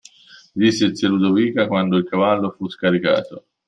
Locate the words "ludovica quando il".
1.09-2.05